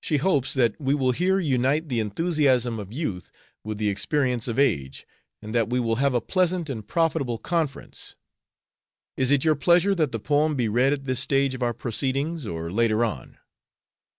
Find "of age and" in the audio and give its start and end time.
4.48-5.54